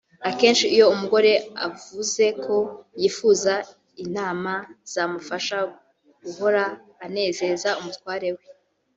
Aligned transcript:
Akenshi 0.29 0.65
iyo 0.75 0.85
umugore 0.93 1.31
avuze 1.67 2.25
ko 2.43 2.55
yifuza 2.99 3.53
inama 4.03 4.53
zamufasha 4.93 5.57
guhora 6.23 6.63
anezeza 7.05 7.69
umutware 7.81 8.27
we 8.37 8.45